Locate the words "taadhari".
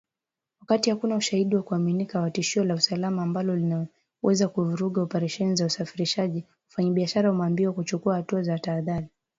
8.59-9.07